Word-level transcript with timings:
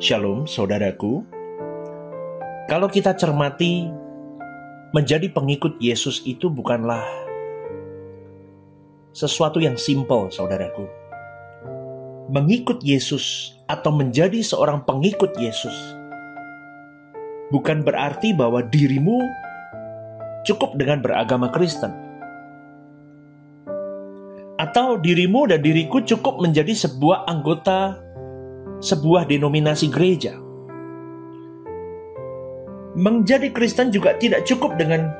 Shalom, 0.00 0.48
saudaraku. 0.48 1.20
Kalau 2.72 2.88
kita 2.88 3.12
cermati, 3.12 3.84
menjadi 4.96 5.28
pengikut 5.28 5.76
Yesus 5.76 6.24
itu 6.24 6.48
bukanlah 6.48 7.04
sesuatu 9.12 9.60
yang 9.60 9.76
simpel, 9.76 10.32
saudaraku. 10.32 10.88
Mengikut 12.32 12.80
Yesus 12.80 13.52
atau 13.68 13.92
menjadi 13.92 14.40
seorang 14.40 14.88
pengikut 14.88 15.36
Yesus 15.36 15.76
bukan 17.52 17.84
berarti 17.84 18.32
bahwa 18.32 18.64
dirimu 18.64 19.20
cukup 20.48 20.80
dengan 20.80 21.04
beragama 21.04 21.52
Kristen, 21.52 21.92
atau 24.56 24.96
dirimu 24.96 25.44
dan 25.44 25.60
diriku 25.60 26.00
cukup 26.00 26.40
menjadi 26.40 26.72
sebuah 26.72 27.28
anggota 27.28 28.08
sebuah 28.80 29.28
denominasi 29.28 29.92
gereja. 29.92 30.40
Menjadi 32.96 33.54
Kristen 33.54 33.94
juga 33.94 34.18
tidak 34.18 34.48
cukup 34.48 34.74
dengan 34.74 35.12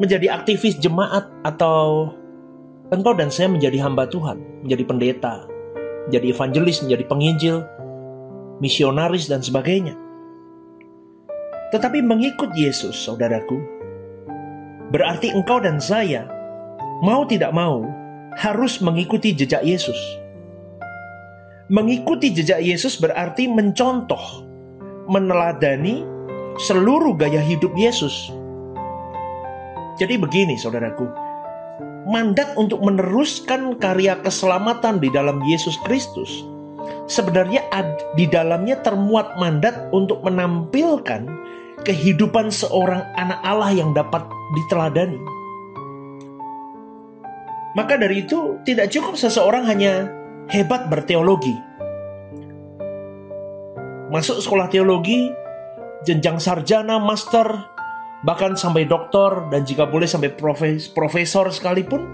menjadi 0.00 0.34
aktivis 0.34 0.80
jemaat 0.80 1.28
atau 1.44 2.10
engkau 2.90 3.14
dan 3.14 3.28
saya 3.28 3.50
menjadi 3.50 3.84
hamba 3.84 4.08
Tuhan, 4.08 4.40
menjadi 4.64 4.84
pendeta, 4.88 5.34
menjadi 6.08 6.26
evangelis, 6.32 6.82
menjadi 6.82 7.04
penginjil, 7.04 7.56
misionaris 8.58 9.28
dan 9.28 9.44
sebagainya. 9.44 9.94
Tetapi 11.74 12.00
mengikut 12.06 12.54
Yesus, 12.54 12.94
saudaraku, 12.94 13.58
berarti 14.94 15.34
engkau 15.34 15.58
dan 15.58 15.82
saya 15.82 16.30
mau 17.02 17.26
tidak 17.26 17.50
mau 17.50 17.84
harus 18.38 18.78
mengikuti 18.82 19.34
jejak 19.34 19.62
Yesus 19.62 20.23
Mengikuti 21.72 22.28
jejak 22.28 22.60
Yesus 22.60 23.00
berarti 23.00 23.48
mencontoh, 23.48 24.44
meneladani 25.08 26.04
seluruh 26.60 27.16
gaya 27.16 27.40
hidup 27.40 27.72
Yesus. 27.72 28.28
Jadi 29.96 30.20
begini 30.20 30.60
saudaraku, 30.60 31.08
mandat 32.04 32.52
untuk 32.60 32.84
meneruskan 32.84 33.80
karya 33.80 34.20
keselamatan 34.20 35.00
di 35.00 35.08
dalam 35.08 35.40
Yesus 35.48 35.80
Kristus 35.88 36.44
sebenarnya 37.08 37.64
di 38.16 38.28
dalamnya 38.28 38.80
termuat 38.80 39.36
mandat 39.40 39.88
untuk 39.92 40.20
menampilkan 40.24 41.28
kehidupan 41.84 42.48
seorang 42.48 43.04
anak 43.16 43.40
Allah 43.44 43.72
yang 43.72 43.92
dapat 43.92 44.24
diteladani. 44.56 45.20
Maka 47.74 47.98
dari 47.98 48.22
itu 48.22 48.62
tidak 48.62 48.92
cukup 48.94 49.18
seseorang 49.18 49.66
hanya 49.66 50.06
hebat 50.48 50.92
berteologi. 50.92 51.54
Masuk 54.12 54.38
sekolah 54.38 54.68
teologi, 54.70 55.32
jenjang 56.04 56.38
sarjana, 56.38 57.00
master, 57.00 57.48
bahkan 58.22 58.54
sampai 58.54 58.86
doktor 58.86 59.48
dan 59.50 59.66
jika 59.66 59.88
boleh 59.88 60.06
sampai 60.06 60.30
profes, 60.30 60.86
profesor 60.92 61.50
sekalipun, 61.50 62.04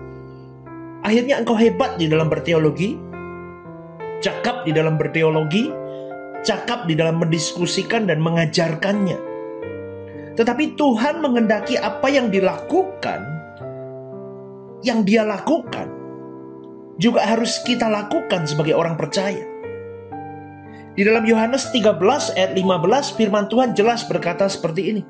akhirnya 1.05 1.43
engkau 1.43 1.59
hebat 1.59 1.99
di 2.01 2.09
dalam 2.09 2.31
berteologi, 2.31 2.97
cakap 4.25 4.65
di 4.65 4.73
dalam 4.73 4.97
berteologi, 4.97 5.69
cakap 6.41 6.89
di 6.89 6.97
dalam 6.97 7.21
mendiskusikan 7.21 8.09
dan 8.09 8.23
mengajarkannya. 8.23 9.29
Tetapi 10.41 10.79
Tuhan 10.79 11.21
mengendaki 11.21 11.77
apa 11.77 12.09
yang 12.09 12.33
dilakukan, 12.33 13.21
yang 14.81 15.05
dia 15.05 15.21
lakukan 15.21 16.00
juga 17.01 17.25
harus 17.25 17.57
kita 17.65 17.89
lakukan 17.89 18.45
sebagai 18.45 18.77
orang 18.77 19.01
percaya. 19.01 19.41
Di 20.93 21.01
dalam 21.01 21.25
Yohanes 21.25 21.73
13 21.73 21.97
ayat 22.37 22.53
15 22.53 23.17
firman 23.17 23.49
Tuhan 23.49 23.73
jelas 23.73 24.05
berkata 24.05 24.45
seperti 24.53 24.83
ini. 24.93 25.03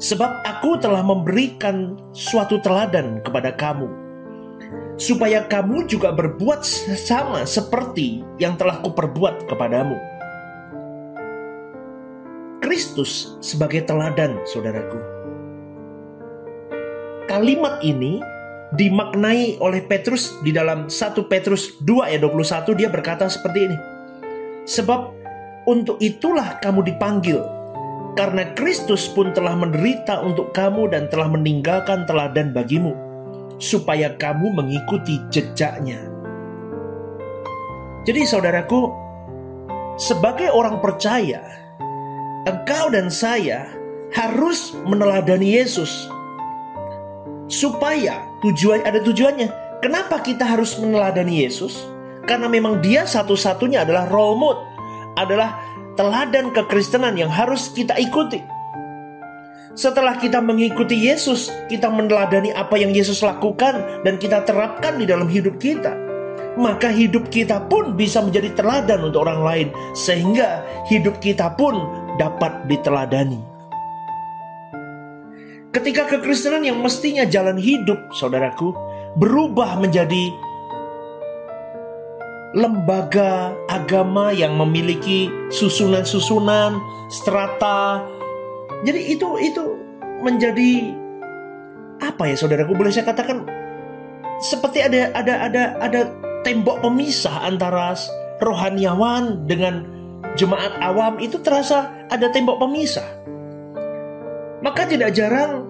Sebab 0.00 0.42
aku 0.42 0.80
telah 0.82 1.06
memberikan 1.06 1.94
suatu 2.10 2.58
teladan 2.58 3.22
kepada 3.22 3.54
kamu 3.54 3.86
supaya 5.00 5.46
kamu 5.48 5.88
juga 5.88 6.12
berbuat 6.12 6.60
sama 6.98 7.46
seperti 7.48 8.20
yang 8.36 8.58
telah 8.58 8.82
kuperbuat 8.82 9.46
kepadamu. 9.46 9.96
Kristus 12.60 13.40
sebagai 13.40 13.88
teladan, 13.88 14.36
saudaraku. 14.44 15.00
Kalimat 17.24 17.80
ini 17.80 18.20
dimaknai 18.70 19.58
oleh 19.58 19.82
Petrus 19.82 20.38
di 20.46 20.54
dalam 20.54 20.86
1 20.86 21.30
Petrus 21.30 21.78
2 21.82 22.06
ayat 22.06 22.22
21 22.22 22.78
dia 22.78 22.88
berkata 22.90 23.26
seperti 23.26 23.66
ini. 23.66 23.78
Sebab 24.66 25.00
untuk 25.66 25.98
itulah 25.98 26.62
kamu 26.62 26.86
dipanggil 26.86 27.42
karena 28.14 28.54
Kristus 28.54 29.10
pun 29.10 29.34
telah 29.34 29.54
menderita 29.58 30.22
untuk 30.22 30.54
kamu 30.54 30.90
dan 30.94 31.10
telah 31.10 31.30
meninggalkan 31.30 32.06
teladan 32.06 32.54
bagimu 32.54 32.94
supaya 33.58 34.14
kamu 34.14 34.54
mengikuti 34.54 35.20
jejaknya. 35.28 36.06
Jadi 38.08 38.24
saudaraku, 38.24 38.88
sebagai 40.00 40.48
orang 40.48 40.80
percaya, 40.80 41.44
engkau 42.48 42.88
dan 42.88 43.12
saya 43.12 43.68
harus 44.16 44.74
meneladani 44.88 45.60
Yesus 45.60 46.08
supaya 47.46 48.29
tujuan 48.44 48.84
ada 48.84 49.00
tujuannya. 49.00 49.78
Kenapa 49.80 50.20
kita 50.20 50.44
harus 50.44 50.76
meneladani 50.76 51.44
Yesus? 51.44 51.80
Karena 52.28 52.52
memang 52.52 52.84
dia 52.84 53.08
satu-satunya 53.08 53.88
adalah 53.88 54.04
role 54.08 54.36
model, 54.36 54.64
adalah 55.16 55.56
teladan 55.96 56.52
kekristenan 56.52 57.16
yang 57.16 57.32
harus 57.32 57.72
kita 57.72 57.96
ikuti. 57.96 58.40
Setelah 59.72 60.18
kita 60.20 60.42
mengikuti 60.44 61.08
Yesus, 61.08 61.48
kita 61.70 61.88
meneladani 61.88 62.52
apa 62.52 62.76
yang 62.76 62.92
Yesus 62.92 63.24
lakukan 63.24 64.04
dan 64.04 64.20
kita 64.20 64.44
terapkan 64.44 65.00
di 65.00 65.08
dalam 65.08 65.30
hidup 65.30 65.56
kita. 65.56 65.96
Maka 66.58 66.90
hidup 66.90 67.30
kita 67.30 67.70
pun 67.70 67.94
bisa 67.94 68.20
menjadi 68.20 68.52
teladan 68.52 69.06
untuk 69.06 69.24
orang 69.24 69.40
lain 69.40 69.68
sehingga 69.94 70.66
hidup 70.90 71.22
kita 71.22 71.54
pun 71.54 71.78
dapat 72.18 72.68
diteladani. 72.68 73.59
Ketika 75.70 76.02
kekristenan 76.10 76.66
yang 76.66 76.82
mestinya 76.82 77.22
jalan 77.22 77.54
hidup, 77.54 78.10
saudaraku, 78.10 78.74
berubah 79.14 79.78
menjadi 79.78 80.34
lembaga 82.58 83.54
agama 83.70 84.34
yang 84.34 84.58
memiliki 84.58 85.30
susunan-susunan, 85.54 86.74
strata. 87.06 88.02
Jadi 88.82 89.14
itu 89.14 89.28
itu 89.38 89.62
menjadi 90.26 90.90
apa 92.02 92.26
ya 92.26 92.34
saudaraku 92.34 92.74
boleh 92.74 92.90
saya 92.90 93.06
katakan 93.06 93.46
seperti 94.40 94.82
ada 94.82 95.12
ada 95.14 95.34
ada 95.46 95.62
ada 95.78 96.00
tembok 96.42 96.82
pemisah 96.82 97.46
antara 97.46 97.94
rohaniawan 98.40 99.44
dengan 99.46 99.84
jemaat 100.34 100.74
awam 100.82 101.20
itu 101.22 101.38
terasa 101.38 101.92
ada 102.10 102.26
tembok 102.34 102.58
pemisah. 102.58 103.06
Maka 104.60 104.84
tidak 104.84 105.16
jarang 105.16 105.64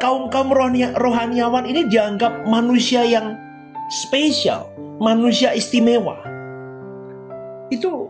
kaum-kaum 0.00 0.48
rohaniawan 0.96 1.68
ini 1.68 1.84
dianggap 1.92 2.48
manusia 2.48 3.04
yang 3.04 3.36
spesial, 3.92 4.72
manusia 4.96 5.52
istimewa. 5.52 6.16
Itu 7.68 8.08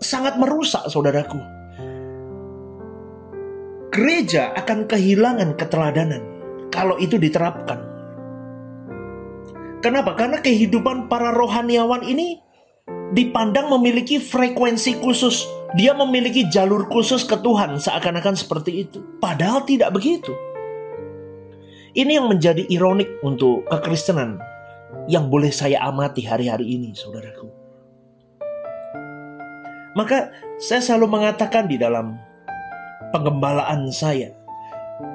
sangat 0.00 0.40
merusak 0.40 0.88
saudaraku. 0.88 1.36
Gereja 3.92 4.52
akan 4.56 4.88
kehilangan 4.88 5.56
keteladanan 5.56 6.22
kalau 6.68 6.96
itu 7.00 7.16
diterapkan. 7.16 7.80
Kenapa? 9.80 10.16
Karena 10.16 10.40
kehidupan 10.40 11.08
para 11.08 11.32
rohaniawan 11.36 12.04
ini 12.04 12.40
dipandang 13.12 13.68
memiliki 13.72 14.20
frekuensi 14.20 14.98
khusus 15.00 15.44
dia 15.74 15.90
memiliki 15.98 16.46
jalur 16.46 16.86
khusus 16.86 17.26
ke 17.26 17.34
Tuhan 17.42 17.82
seakan-akan 17.82 18.38
seperti 18.38 18.86
itu. 18.86 19.02
Padahal 19.18 19.66
tidak 19.66 19.90
begitu. 19.90 20.30
Ini 21.96 22.22
yang 22.22 22.28
menjadi 22.30 22.62
ironik 22.70 23.18
untuk 23.24 23.66
kekristenan 23.66 24.38
yang 25.10 25.26
boleh 25.32 25.50
saya 25.50 25.82
amati 25.82 26.22
hari-hari 26.22 26.76
ini, 26.76 26.92
saudaraku. 26.94 27.48
Maka 29.96 30.28
saya 30.60 30.84
selalu 30.84 31.08
mengatakan 31.08 31.64
di 31.64 31.80
dalam 31.80 32.20
pengembalaan 33.16 33.88
saya, 33.88 34.28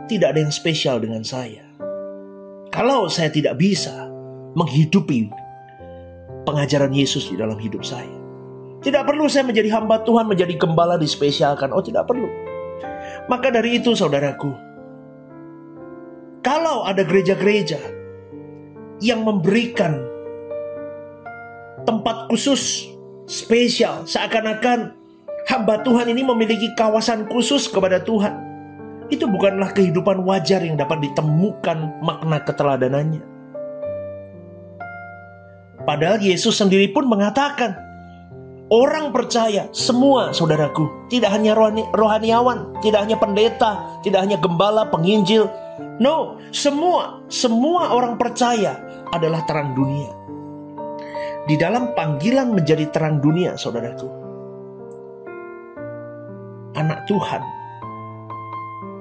tidak 0.10 0.34
ada 0.34 0.42
yang 0.42 0.54
spesial 0.54 0.98
dengan 0.98 1.22
saya. 1.22 1.62
Kalau 2.74 3.06
saya 3.06 3.30
tidak 3.30 3.62
bisa 3.62 4.10
menghidupi 4.58 5.30
pengajaran 6.50 6.90
Yesus 6.98 7.30
di 7.30 7.38
dalam 7.38 7.62
hidup 7.62 7.86
saya, 7.86 8.21
tidak 8.82 9.06
perlu 9.06 9.30
saya 9.30 9.46
menjadi 9.46 9.70
hamba 9.78 10.02
Tuhan, 10.02 10.26
menjadi 10.26 10.58
gembala 10.58 10.98
dispesialkan. 10.98 11.70
Oh, 11.70 11.86
tidak 11.86 12.10
perlu. 12.10 12.26
Maka 13.30 13.54
dari 13.54 13.78
itu, 13.78 13.94
saudaraku, 13.94 14.50
kalau 16.42 16.82
ada 16.90 17.06
gereja-gereja 17.06 17.78
yang 18.98 19.22
memberikan 19.22 20.02
tempat 21.86 22.26
khusus 22.34 22.90
spesial, 23.30 24.10
seakan-akan 24.10 24.98
hamba 25.46 25.86
Tuhan 25.86 26.10
ini 26.10 26.26
memiliki 26.26 26.74
kawasan 26.74 27.30
khusus 27.30 27.70
kepada 27.70 28.02
Tuhan. 28.02 28.50
Itu 29.14 29.30
bukanlah 29.30 29.78
kehidupan 29.78 30.26
wajar 30.26 30.66
yang 30.66 30.80
dapat 30.80 31.06
ditemukan 31.06 32.02
makna 32.02 32.42
keteladanannya. 32.42 33.24
Padahal 35.86 36.18
Yesus 36.22 36.58
sendiri 36.58 36.90
pun 36.90 37.06
mengatakan, 37.06 37.91
orang 38.72 39.12
percaya 39.12 39.68
semua 39.76 40.32
saudaraku, 40.32 41.12
tidak 41.12 41.36
hanya 41.36 41.52
rohani, 41.52 41.84
rohaniawan, 41.92 42.80
tidak 42.80 43.04
hanya 43.04 43.20
pendeta, 43.20 44.00
tidak 44.02 44.24
hanya 44.24 44.40
gembala, 44.40 44.88
penginjil. 44.88 45.52
No, 46.00 46.40
semua, 46.50 47.22
semua 47.28 47.94
orang 47.94 48.16
percaya 48.16 49.04
adalah 49.12 49.44
terang 49.44 49.76
dunia. 49.76 50.10
Di 51.46 51.60
dalam 51.60 51.92
panggilan 51.92 52.56
menjadi 52.56 52.88
terang 52.90 53.20
dunia, 53.20 53.60
saudaraku, 53.60 54.08
anak 56.80 57.06
Tuhan 57.06 57.44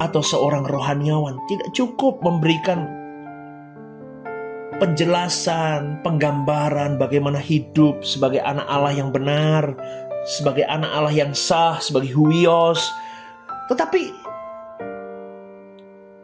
atau 0.01 0.25
seorang 0.25 0.65
rohaniawan 0.65 1.45
tidak 1.47 1.69
cukup 1.77 2.25
memberikan 2.25 3.00
penjelasan, 4.81 6.01
penggambaran 6.01 6.97
bagaimana 6.97 7.37
hidup 7.37 8.01
sebagai 8.01 8.41
anak 8.41 8.65
Allah 8.65 8.97
yang 8.97 9.13
benar, 9.13 9.77
sebagai 10.25 10.65
anak 10.65 10.89
Allah 10.89 11.13
yang 11.13 11.37
sah, 11.37 11.77
sebagai 11.79 12.17
huios. 12.17 12.89
Tetapi 13.69 14.03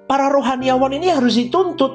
para 0.09 0.33
rohaniawan 0.33 0.97
ini 0.97 1.13
harus 1.13 1.37
dituntut 1.37 1.93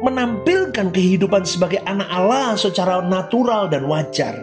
menampilkan 0.00 0.88
kehidupan 0.88 1.44
sebagai 1.44 1.84
anak 1.84 2.08
Allah 2.08 2.56
secara 2.56 3.04
natural 3.04 3.68
dan 3.68 3.84
wajar. 3.84 4.34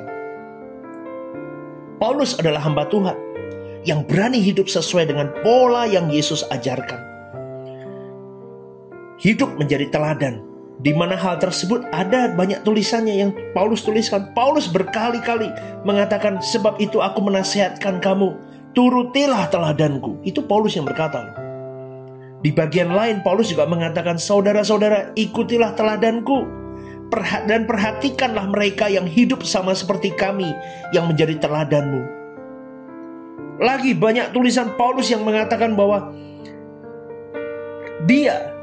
Paulus 1.98 2.38
adalah 2.38 2.66
hamba 2.66 2.86
Tuhan 2.90 3.18
yang 3.86 4.06
berani 4.06 4.42
hidup 4.42 4.70
sesuai 4.70 5.10
dengan 5.10 5.34
pola 5.42 5.90
yang 5.90 6.10
Yesus 6.10 6.46
ajarkan. 6.50 7.10
Hidup 9.22 9.54
menjadi 9.62 9.86
teladan, 9.94 10.42
di 10.82 10.92
mana 10.98 11.14
hal 11.14 11.38
tersebut 11.38 11.86
ada 11.94 12.34
banyak 12.34 12.66
tulisannya 12.66 13.16
yang 13.22 13.32
Paulus 13.54 13.86
tuliskan. 13.86 14.34
Paulus 14.34 14.66
berkali-kali 14.66 15.54
mengatakan, 15.86 16.42
"Sebab 16.42 16.82
itu 16.82 16.98
aku 16.98 17.22
menasihatkan 17.22 18.02
kamu, 18.02 18.34
turutilah 18.74 19.46
teladanku." 19.54 20.18
Itu 20.26 20.42
Paulus 20.50 20.74
yang 20.74 20.90
berkata. 20.90 21.38
Di 22.42 22.50
bagian 22.50 22.90
lain 22.90 23.22
Paulus 23.22 23.54
juga 23.54 23.70
mengatakan, 23.70 24.18
"Saudara-saudara, 24.18 25.14
ikutilah 25.14 25.78
teladanku 25.78 26.50
dan 27.46 27.70
perhatikanlah 27.70 28.50
mereka 28.50 28.90
yang 28.90 29.06
hidup 29.06 29.46
sama 29.46 29.78
seperti 29.78 30.10
kami 30.18 30.50
yang 30.90 31.06
menjadi 31.06 31.38
teladanmu." 31.38 32.02
Lagi 33.62 33.94
banyak 33.94 34.34
tulisan 34.34 34.74
Paulus 34.74 35.14
yang 35.14 35.22
mengatakan 35.22 35.78
bahwa 35.78 36.10
dia 38.10 38.61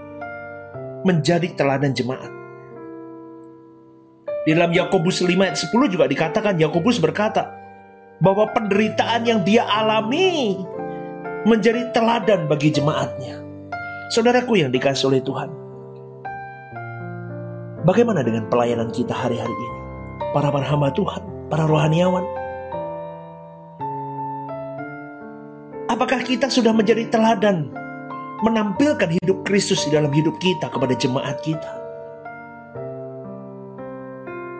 menjadi 1.08 1.48
teladan 1.56 1.96
jemaat. 1.96 2.28
Di 4.44 4.52
dalam 4.52 4.72
Yakobus 4.72 5.24
5 5.24 5.32
ayat 5.32 5.56
10 5.56 5.92
juga 5.92 6.04
dikatakan 6.04 6.60
Yakobus 6.60 7.00
berkata 7.00 7.48
bahwa 8.20 8.48
penderitaan 8.52 9.24
yang 9.24 9.40
dia 9.44 9.64
alami 9.64 10.60
menjadi 11.48 11.88
teladan 11.96 12.44
bagi 12.44 12.68
jemaatnya. 12.68 13.40
Saudaraku 14.12 14.60
yang 14.60 14.72
dikasih 14.72 15.08
oleh 15.08 15.20
Tuhan. 15.24 15.48
Bagaimana 17.84 18.20
dengan 18.20 18.48
pelayanan 18.48 18.92
kita 18.92 19.12
hari-hari 19.16 19.52
ini? 19.52 19.68
Para 20.32 20.52
hamba 20.52 20.92
Tuhan, 20.92 21.24
para 21.48 21.64
rohaniawan, 21.64 22.24
Apakah 25.88 26.20
kita 26.20 26.52
sudah 26.52 26.76
menjadi 26.76 27.08
teladan 27.08 27.72
menampilkan 28.42 29.18
hidup 29.18 29.42
Kristus 29.42 29.86
di 29.88 29.94
dalam 29.94 30.10
hidup 30.14 30.38
kita 30.38 30.70
kepada 30.70 30.94
jemaat 30.94 31.38
kita? 31.42 31.72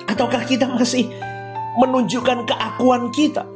Ataukah 0.09 0.43
kita 0.49 0.67
masih 0.67 1.11
menunjukkan 1.79 2.49
keakuan 2.49 3.13
kita? 3.15 3.47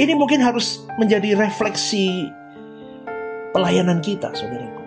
Ini 0.00 0.16
mungkin 0.16 0.40
harus 0.40 0.88
menjadi 0.96 1.36
refleksi 1.36 2.32
pelayanan 3.52 4.00
kita, 4.00 4.32
saudaraku. 4.32 4.80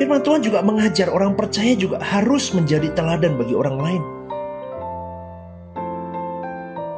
Firman 0.00 0.24
Tuhan 0.24 0.40
juga 0.40 0.64
mengajar 0.64 1.12
orang 1.12 1.36
percaya 1.36 1.76
juga 1.76 2.00
harus 2.00 2.56
menjadi 2.56 2.88
teladan 2.96 3.36
bagi 3.36 3.52
orang 3.52 3.76
lain 3.76 4.02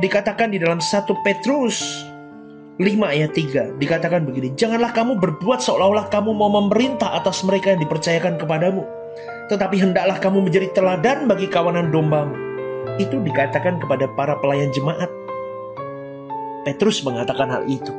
dikatakan 0.02 0.50
di 0.50 0.58
dalam 0.58 0.82
1 0.82 1.06
Petrus 1.22 2.02
5 2.82 2.98
ayat 3.06 3.30
3 3.30 3.78
dikatakan 3.78 4.26
begini 4.26 4.58
Janganlah 4.58 4.90
kamu 4.90 5.22
berbuat 5.22 5.62
seolah-olah 5.62 6.10
kamu 6.10 6.34
mau 6.34 6.50
memerintah 6.50 7.14
atas 7.14 7.46
mereka 7.46 7.72
yang 7.72 7.80
dipercayakan 7.86 8.36
kepadamu 8.36 8.82
Tetapi 9.46 9.76
hendaklah 9.78 10.18
kamu 10.18 10.50
menjadi 10.50 10.68
teladan 10.74 11.28
bagi 11.28 11.44
kawanan 11.44 11.92
dombamu. 11.92 12.32
Itu 12.96 13.20
dikatakan 13.20 13.84
kepada 13.84 14.08
para 14.16 14.40
pelayan 14.40 14.72
jemaat. 14.72 15.12
Petrus 16.64 17.04
mengatakan 17.04 17.52
hal 17.52 17.68
itu. 17.68 17.92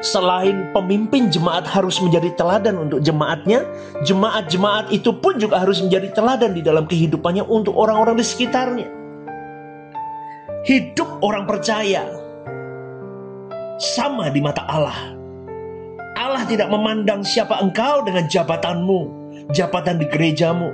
Selain 0.00 0.72
pemimpin 0.72 1.28
jemaat 1.28 1.68
harus 1.68 2.00
menjadi 2.00 2.32
teladan 2.32 2.80
untuk 2.80 3.04
jemaatnya, 3.04 3.64
jemaat-jemaat 4.08 4.92
itu 4.92 5.12
pun 5.20 5.36
juga 5.36 5.60
harus 5.60 5.84
menjadi 5.84 6.16
teladan 6.16 6.52
di 6.56 6.64
dalam 6.64 6.88
kehidupannya 6.88 7.44
untuk 7.44 7.76
orang-orang 7.76 8.16
di 8.16 8.24
sekitarnya. 8.24 8.88
Hidup 10.64 11.20
orang 11.20 11.44
percaya 11.44 12.25
sama 13.76 14.32
di 14.32 14.40
mata 14.40 14.64
Allah. 14.64 15.16
Allah 16.16 16.48
tidak 16.48 16.72
memandang 16.72 17.20
siapa 17.20 17.60
engkau 17.60 18.00
dengan 18.04 18.24
jabatanmu, 18.24 19.00
jabatan 19.52 20.00
di 20.00 20.06
gerejamu, 20.08 20.72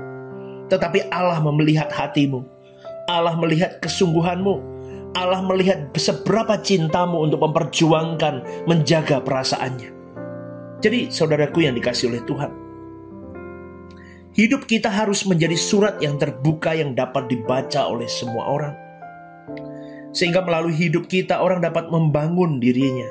tetapi 0.70 1.10
Allah 1.10 1.43
melihat 1.43 1.90
hatimu. 1.90 2.46
Allah 3.10 3.34
melihat 3.34 3.82
kesungguhanmu. 3.82 4.72
Allah 5.12 5.44
melihat 5.44 5.93
seberapa 5.93 6.56
cintamu 6.62 7.20
untuk 7.20 7.44
memperjuangkan, 7.44 8.64
menjaga 8.64 9.20
perasaannya. 9.20 9.93
Jadi, 10.81 11.12
saudaraku 11.12 11.69
yang 11.69 11.76
dikasih 11.76 12.08
oleh 12.08 12.22
Tuhan, 12.25 12.50
hidup 14.32 14.64
kita 14.64 14.88
harus 14.88 15.28
menjadi 15.28 15.58
surat 15.58 16.00
yang 16.00 16.16
terbuka 16.16 16.72
yang 16.72 16.96
dapat 16.96 17.28
dibaca 17.28 17.93
oleh 17.93 18.08
semua 18.08 18.49
orang 18.49 18.75
sehingga 20.12 20.45
melalui 20.45 20.76
hidup 20.76 21.09
kita 21.09 21.40
orang 21.40 21.64
dapat 21.64 21.88
membangun 21.88 22.61
dirinya. 22.61 23.09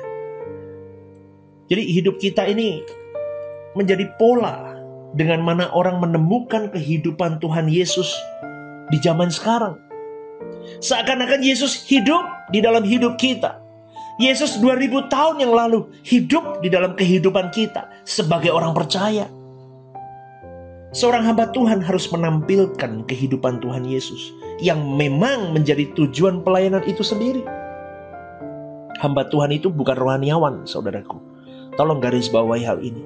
Jadi 1.66 1.82
hidup 1.98 2.18
kita 2.22 2.46
ini 2.46 2.82
menjadi 3.74 4.06
pola 4.16 4.72
dengan 5.12 5.44
mana 5.44 5.68
orang 5.74 6.00
menemukan 6.00 6.72
kehidupan 6.72 7.42
Tuhan 7.42 7.68
Yesus 7.68 8.14
di 8.88 8.98
zaman 9.02 9.28
sekarang. 9.28 9.76
Seakan-akan 10.78 11.42
Yesus 11.42 11.84
hidup 11.90 12.22
di 12.54 12.62
dalam 12.62 12.86
hidup 12.86 13.18
kita. 13.18 13.58
Yesus 14.20 14.60
2000 14.60 15.08
tahun 15.08 15.36
yang 15.42 15.52
lalu 15.56 15.88
hidup 16.04 16.60
di 16.60 16.68
dalam 16.68 16.94
kehidupan 16.94 17.50
kita 17.50 17.88
sebagai 18.06 18.52
orang 18.52 18.76
percaya. 18.76 19.26
Seorang 20.92 21.24
hamba 21.24 21.48
Tuhan 21.48 21.80
harus 21.80 22.04
menampilkan 22.12 23.08
kehidupan 23.08 23.64
Tuhan 23.64 23.88
Yesus 23.88 24.36
yang 24.60 24.76
memang 24.92 25.56
menjadi 25.56 25.88
tujuan 25.96 26.44
pelayanan 26.44 26.84
itu 26.84 27.00
sendiri. 27.00 27.40
Hamba 29.00 29.24
Tuhan 29.32 29.56
itu 29.56 29.72
bukan 29.72 29.96
rohaniawan, 29.96 30.68
saudaraku. 30.68 31.16
Tolong 31.80 31.96
garis 31.96 32.28
bawahi 32.28 32.68
hal 32.68 32.84
ini. 32.84 33.00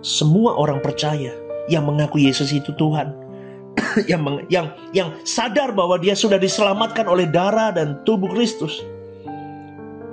Semua 0.00 0.56
orang 0.56 0.80
percaya 0.80 1.36
yang 1.68 1.84
mengaku 1.84 2.16
Yesus 2.16 2.48
itu 2.48 2.72
Tuhan, 2.72 3.12
yang 4.10 4.24
meng, 4.24 4.48
yang 4.48 4.72
yang 4.96 5.12
sadar 5.20 5.76
bahwa 5.76 6.00
dia 6.00 6.16
sudah 6.16 6.40
diselamatkan 6.40 7.04
oleh 7.04 7.28
darah 7.28 7.76
dan 7.76 8.00
tubuh 8.08 8.32
Kristus. 8.32 8.80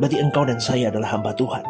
Berarti 0.03 0.19
engkau 0.19 0.43
dan 0.43 0.59
saya 0.59 0.91
adalah 0.91 1.15
hamba 1.15 1.31
Tuhan. 1.31 1.63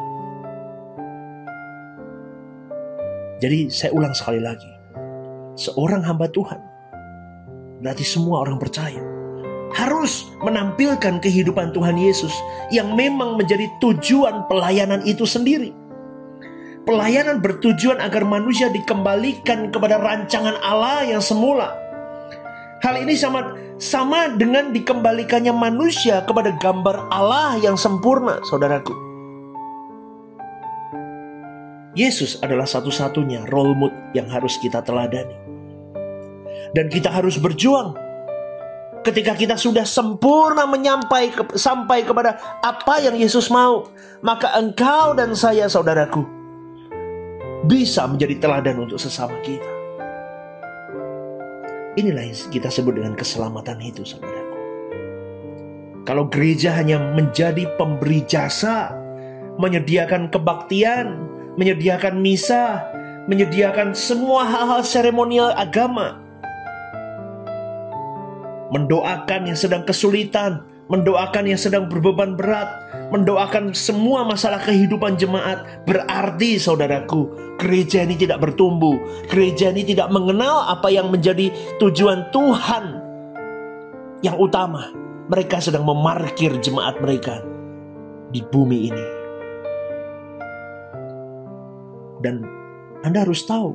Jadi 3.46 3.70
saya 3.70 3.94
ulang 3.94 4.18
sekali 4.18 4.42
lagi 4.42 4.75
seorang 5.56 6.04
hamba 6.04 6.28
Tuhan, 6.32 6.60
berarti 7.84 8.04
semua 8.04 8.44
orang 8.44 8.60
percaya, 8.60 9.00
harus 9.76 10.32
menampilkan 10.40 11.20
kehidupan 11.20 11.76
Tuhan 11.76 12.00
Yesus 12.00 12.32
yang 12.72 12.96
memang 12.96 13.36
menjadi 13.36 13.68
tujuan 13.84 14.48
pelayanan 14.48 15.04
itu 15.04 15.28
sendiri. 15.28 15.76
Pelayanan 16.86 17.42
bertujuan 17.42 17.98
agar 17.98 18.22
manusia 18.22 18.70
dikembalikan 18.70 19.74
kepada 19.74 19.98
rancangan 19.98 20.54
Allah 20.62 21.02
yang 21.10 21.20
semula. 21.20 21.74
Hal 22.86 23.02
ini 23.02 23.18
sama 23.18 23.58
sama 23.82 24.30
dengan 24.30 24.70
dikembalikannya 24.70 25.50
manusia 25.50 26.22
kepada 26.24 26.54
gambar 26.54 27.10
Allah 27.10 27.58
yang 27.58 27.74
sempurna, 27.74 28.38
saudaraku. 28.46 28.94
Yesus 31.96 32.38
adalah 32.44 32.68
satu-satunya 32.68 33.48
role 33.50 33.74
model 33.74 33.98
yang 34.12 34.28
harus 34.28 34.60
kita 34.60 34.84
teladani. 34.84 35.45
Dan 36.76 36.92
kita 36.92 37.08
harus 37.08 37.40
berjuang 37.40 37.96
ketika 39.06 39.38
kita 39.38 39.56
sudah 39.56 39.86
sempurna 39.86 40.66
menyampai 40.66 41.30
ke, 41.30 41.44
sampai 41.54 42.02
kepada 42.02 42.42
apa 42.66 43.00
yang 43.06 43.14
Yesus 43.14 43.54
mau, 43.54 43.88
maka 44.26 44.58
engkau 44.58 45.14
dan 45.14 45.38
saya 45.38 45.70
saudaraku 45.70 46.26
bisa 47.70 48.10
menjadi 48.10 48.42
teladan 48.42 48.82
untuk 48.82 48.98
sesama 48.98 49.38
kita. 49.46 49.72
Inilah 51.96 52.28
yang 52.28 52.36
kita 52.52 52.68
sebut 52.68 52.98
dengan 52.98 53.14
keselamatan 53.16 53.80
itu 53.80 54.04
saudaraku. 54.04 54.58
Kalau 56.04 56.28
gereja 56.28 56.76
hanya 56.76 57.00
menjadi 57.00 57.72
pemberi 57.80 58.26
jasa, 58.28 58.92
menyediakan 59.56 60.28
kebaktian, 60.28 61.24
menyediakan 61.56 62.20
misa, 62.20 62.84
menyediakan 63.32 63.96
semua 63.96 64.44
hal-hal 64.44 64.84
seremonial 64.84 65.56
agama, 65.56 66.25
mendoakan 68.74 69.52
yang 69.52 69.58
sedang 69.58 69.86
kesulitan, 69.86 70.66
mendoakan 70.90 71.50
yang 71.50 71.58
sedang 71.58 71.90
berbeban 71.90 72.38
berat, 72.38 72.70
mendoakan 73.10 73.74
semua 73.74 74.26
masalah 74.26 74.62
kehidupan 74.62 75.18
jemaat, 75.18 75.86
berarti 75.86 76.62
saudaraku, 76.62 77.30
gereja 77.58 78.06
ini 78.06 78.18
tidak 78.18 78.42
bertumbuh, 78.42 78.98
gereja 79.30 79.74
ini 79.74 79.86
tidak 79.86 80.10
mengenal 80.14 80.66
apa 80.70 80.90
yang 80.94 81.10
menjadi 81.10 81.50
tujuan 81.82 82.30
Tuhan 82.30 82.86
yang 84.22 84.38
utama. 84.38 84.94
Mereka 85.26 85.58
sedang 85.58 85.90
memarkir 85.90 86.54
jemaat 86.62 87.02
mereka 87.02 87.42
di 88.30 88.46
bumi 88.46 88.94
ini. 88.94 89.06
Dan 92.22 92.46
Anda 93.02 93.26
harus 93.26 93.42
tahu, 93.46 93.74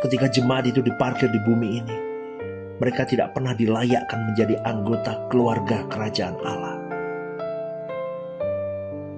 ketika 0.00 0.32
jemaat 0.32 0.64
itu 0.68 0.80
diparkir 0.80 1.28
di 1.28 1.40
bumi 1.44 1.68
ini, 1.84 2.11
mereka 2.82 3.06
tidak 3.06 3.30
pernah 3.30 3.54
dilayakkan 3.54 4.34
menjadi 4.34 4.58
anggota 4.66 5.30
keluarga 5.30 5.86
kerajaan 5.86 6.34
Allah. 6.42 6.82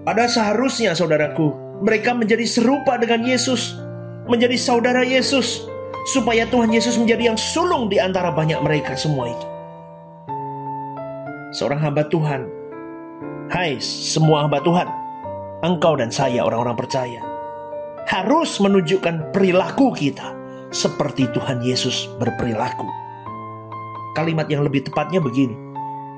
Pada 0.04 0.28
seharusnya 0.28 0.92
saudaraku, 0.92 1.80
mereka 1.80 2.12
menjadi 2.12 2.44
serupa 2.44 3.00
dengan 3.00 3.25
Yesus, 3.25 3.73
menjadi 4.28 4.61
saudara 4.61 5.00
Yesus, 5.00 5.64
supaya 6.12 6.44
Tuhan 6.44 6.76
Yesus 6.76 7.00
menjadi 7.00 7.33
yang 7.33 7.40
sulung 7.40 7.88
di 7.88 7.97
antara 7.97 8.28
banyak 8.28 8.61
mereka 8.61 8.92
semua 9.00 9.33
itu. 9.33 9.47
Seorang 11.56 11.80
hamba 11.80 12.04
Tuhan, 12.12 12.44
hai 13.49 13.80
semua 13.80 14.44
hamba 14.44 14.61
Tuhan, 14.61 14.85
engkau 15.64 15.97
dan 15.97 16.12
saya 16.12 16.44
orang-orang 16.44 16.76
percaya, 16.76 17.25
harus 18.12 18.61
menunjukkan 18.61 19.33
perilaku 19.33 19.88
kita 19.97 20.37
seperti 20.68 21.33
Tuhan 21.33 21.64
Yesus 21.64 22.12
berperilaku. 22.21 23.04
Kalimat 24.14 24.47
yang 24.47 24.62
lebih 24.62 24.87
tepatnya 24.87 25.18
begini: 25.18 25.59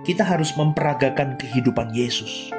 kita 0.04 0.22
harus 0.22 0.52
memperagakan 0.54 1.40
kehidupan 1.40 1.96
Yesus. 1.96 2.52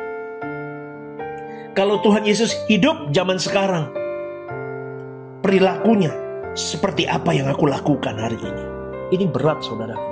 Kalau 1.77 2.01
Tuhan 2.01 2.25
Yesus 2.25 2.57
hidup 2.65 3.13
zaman 3.13 3.37
sekarang, 3.37 3.93
perilakunya 5.45 6.09
seperti 6.57 7.05
apa 7.05 7.37
yang 7.37 7.45
aku 7.53 7.69
lakukan 7.69 8.17
hari 8.17 8.41
ini. 8.41 8.63
Ini 9.13 9.29
berat, 9.29 9.61
saudaraku. 9.61 10.09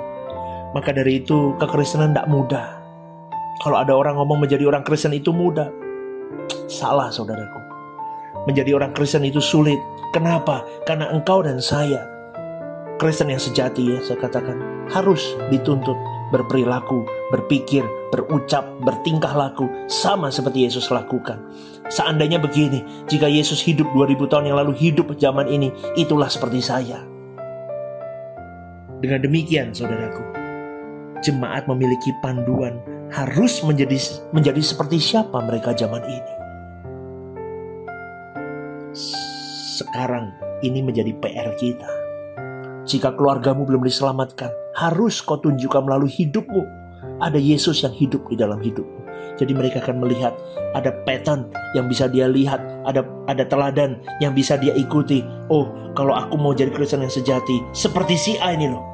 Maka 0.78 0.94
dari 0.94 1.20
itu, 1.20 1.58
kekristenan 1.58 2.14
tidak 2.14 2.30
mudah. 2.30 2.66
Kalau 3.66 3.82
ada 3.82 3.98
orang 3.98 4.14
ngomong 4.22 4.46
menjadi 4.46 4.70
orang 4.70 4.86
Kristen 4.86 5.10
itu 5.10 5.34
mudah, 5.34 5.68
salah, 6.70 7.10
saudaraku. 7.10 7.60
Menjadi 8.46 8.78
orang 8.78 8.94
Kristen 8.94 9.26
itu 9.26 9.42
sulit. 9.42 9.82
Kenapa? 10.14 10.62
Karena 10.86 11.10
engkau 11.10 11.42
dan 11.42 11.58
saya 11.58 12.16
Kristen 12.96 13.28
yang 13.28 13.42
sejati 13.42 13.92
ya 13.92 13.98
saya 14.00 14.16
katakan 14.16 14.56
harus 14.90 15.34
dituntut 15.50 15.96
berperilaku, 16.30 17.06
berpikir, 17.30 17.86
berucap, 18.10 18.66
bertingkah 18.82 19.30
laku 19.34 19.66
sama 19.86 20.30
seperti 20.30 20.66
Yesus 20.66 20.90
lakukan. 20.90 21.38
Seandainya 21.86 22.42
begini, 22.42 22.82
jika 23.06 23.30
Yesus 23.30 23.62
hidup 23.62 23.86
2000 23.94 24.26
tahun 24.26 24.44
yang 24.50 24.58
lalu 24.58 24.74
hidup 24.74 25.14
zaman 25.18 25.46
ini, 25.46 25.70
itulah 25.94 26.26
seperti 26.26 26.58
saya. 26.62 26.98
Dengan 28.98 29.22
demikian, 29.22 29.70
saudaraku, 29.70 30.24
jemaat 31.22 31.70
memiliki 31.70 32.10
panduan 32.24 32.80
harus 33.14 33.62
menjadi 33.62 33.94
menjadi 34.34 34.58
seperti 34.58 34.98
siapa 34.98 35.38
mereka 35.46 35.70
zaman 35.78 36.02
ini. 36.02 36.34
Sekarang 39.76 40.32
ini 40.64 40.80
menjadi 40.80 41.12
PR 41.20 41.52
kita 41.60 42.06
jika 42.86 43.12
keluargamu 43.18 43.66
belum 43.66 43.82
diselamatkan, 43.82 44.48
harus 44.76 45.24
kau 45.24 45.40
tunjukkan 45.40 45.82
melalui 45.88 46.12
hidupmu. 46.12 46.62
Ada 47.16 47.40
Yesus 47.40 47.80
yang 47.80 47.96
hidup 47.96 48.28
di 48.28 48.36
dalam 48.36 48.60
hidupmu. 48.60 49.00
Jadi 49.40 49.52
mereka 49.56 49.80
akan 49.80 50.04
melihat 50.04 50.36
ada 50.76 50.92
pattern 51.04 51.48
yang 51.72 51.88
bisa 51.88 52.08
dia 52.08 52.28
lihat, 52.28 52.60
ada 52.84 53.04
ada 53.28 53.44
teladan 53.48 54.00
yang 54.20 54.36
bisa 54.36 54.60
dia 54.60 54.76
ikuti. 54.76 55.24
Oh, 55.48 55.92
kalau 55.96 56.12
aku 56.12 56.36
mau 56.36 56.52
jadi 56.52 56.68
Kristen 56.72 57.04
yang 57.04 57.12
sejati, 57.12 57.64
seperti 57.72 58.14
si 58.16 58.32
A 58.36 58.52
ini 58.52 58.68
loh. 58.68 58.84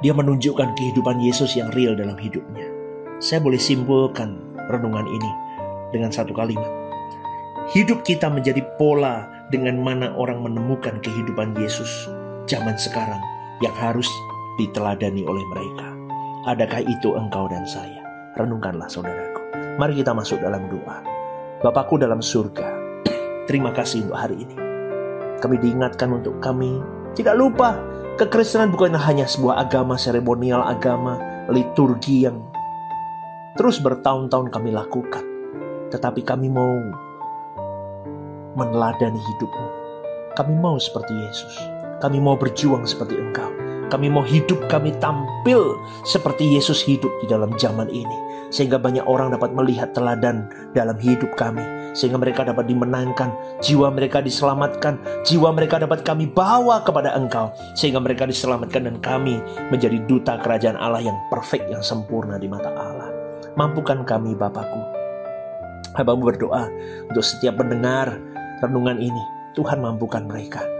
Dia 0.00 0.12
menunjukkan 0.12 0.76
kehidupan 0.76 1.20
Yesus 1.20 1.56
yang 1.56 1.72
real 1.72 1.96
dalam 1.96 2.16
hidupnya. 2.16 2.68
Saya 3.20 3.40
boleh 3.40 3.60
simpulkan 3.60 4.36
renungan 4.68 5.08
ini 5.08 5.30
dengan 5.92 6.12
satu 6.12 6.36
kalimat. 6.36 6.68
Hidup 7.72 8.04
kita 8.04 8.28
menjadi 8.28 8.60
pola 8.76 9.48
dengan 9.48 9.80
mana 9.80 10.12
orang 10.16 10.44
menemukan 10.44 11.00
kehidupan 11.00 11.56
Yesus 11.56 12.08
zaman 12.46 12.78
sekarang 12.78 13.35
yang 13.64 13.74
harus 13.76 14.08
diteladani 14.60 15.24
oleh 15.24 15.44
mereka. 15.52 15.88
Adakah 16.46 16.80
itu 16.84 17.16
engkau 17.16 17.48
dan 17.50 17.64
saya? 17.66 18.00
Renungkanlah 18.36 18.86
saudaraku. 18.86 19.42
Mari 19.80 20.00
kita 20.00 20.12
masuk 20.12 20.40
dalam 20.40 20.68
doa. 20.68 21.00
Bapakku 21.64 21.96
dalam 21.96 22.20
surga, 22.20 22.68
terima 23.48 23.72
kasih 23.72 24.06
untuk 24.06 24.18
hari 24.20 24.36
ini. 24.44 24.56
Kami 25.40 25.56
diingatkan 25.60 26.12
untuk 26.12 26.36
kami 26.40 26.80
tidak 27.16 27.36
lupa 27.36 27.76
kekristenan 28.20 28.72
bukan 28.72 28.96
hanya 28.96 29.24
sebuah 29.28 29.68
agama 29.68 29.96
seremonial 29.96 30.64
agama 30.64 31.16
liturgi 31.48 32.28
yang 32.28 32.44
terus 33.56 33.80
bertahun-tahun 33.80 34.52
kami 34.52 34.72
lakukan. 34.72 35.24
Tetapi 35.92 36.20
kami 36.24 36.52
mau 36.52 36.76
meneladani 38.56 39.20
hidupmu. 39.20 39.68
Kami 40.36 40.54
mau 40.60 40.76
seperti 40.76 41.12
Yesus. 41.16 41.54
Kami 41.96 42.20
mau 42.20 42.36
berjuang 42.36 42.84
seperti 42.84 43.16
Engkau. 43.16 43.48
Kami 43.86 44.10
mau 44.10 44.26
hidup 44.26 44.66
kami 44.66 44.90
tampil 44.98 45.78
seperti 46.02 46.58
Yesus 46.58 46.82
hidup 46.82 47.08
di 47.22 47.30
dalam 47.30 47.54
zaman 47.56 47.86
ini. 47.88 48.18
Sehingga 48.50 48.76
banyak 48.76 49.06
orang 49.06 49.32
dapat 49.32 49.54
melihat 49.54 49.94
teladan 49.94 50.50
dalam 50.74 50.98
hidup 50.98 51.32
kami. 51.38 51.62
Sehingga 51.96 52.20
mereka 52.20 52.44
dapat 52.44 52.68
dimenangkan, 52.68 53.32
jiwa 53.64 53.88
mereka 53.88 54.20
diselamatkan, 54.20 55.00
jiwa 55.24 55.54
mereka 55.54 55.80
dapat 55.80 56.04
kami 56.04 56.28
bawa 56.28 56.84
kepada 56.84 57.16
Engkau. 57.16 57.54
Sehingga 57.78 58.02
mereka 58.02 58.28
diselamatkan 58.28 58.90
dan 58.90 58.98
kami 59.00 59.40
menjadi 59.72 59.96
duta 60.04 60.36
kerajaan 60.42 60.76
Allah 60.76 61.00
yang 61.00 61.16
perfect, 61.32 61.70
yang 61.72 61.80
sempurna 61.80 62.36
di 62.36 62.50
mata 62.50 62.74
Allah. 62.74 63.08
Mampukan 63.56 64.04
kami 64.04 64.36
Bapakku. 64.36 64.82
Hambamu 65.96 66.28
berdoa 66.28 66.68
untuk 67.08 67.24
setiap 67.24 67.56
pendengar 67.56 68.20
renungan 68.60 69.00
ini, 69.00 69.22
Tuhan 69.56 69.80
mampukan 69.80 70.28
mereka. 70.28 70.75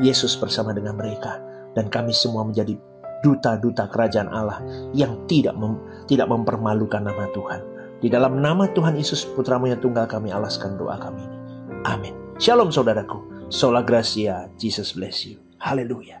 Yesus 0.00 0.36
bersama 0.38 0.72
dengan 0.72 0.96
mereka 0.96 1.40
dan 1.76 1.92
kami 1.92 2.14
semua 2.14 2.42
menjadi 2.46 2.74
duta-duta 3.20 3.86
kerajaan 3.88 4.32
Allah 4.32 4.60
yang 4.96 5.28
tidak 5.28 5.54
mem, 5.56 5.76
tidak 6.08 6.28
mempermalukan 6.28 7.04
nama 7.04 7.28
Tuhan. 7.30 7.60
Di 8.00 8.08
dalam 8.08 8.40
nama 8.40 8.64
Tuhan 8.72 8.96
Yesus 8.96 9.28
Putramu 9.28 9.68
yang 9.68 9.80
tunggal 9.80 10.08
kami 10.08 10.32
alaskan 10.32 10.80
doa 10.80 10.96
kami 10.96 11.20
ini. 11.20 11.38
Amin. 11.84 12.14
Shalom 12.40 12.72
saudaraku. 12.72 13.48
Sola 13.52 13.84
Gracia. 13.84 14.48
Jesus 14.56 14.96
bless 14.96 15.28
you. 15.28 15.36
Haleluya. 15.60 16.19